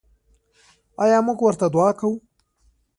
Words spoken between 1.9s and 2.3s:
کوو؟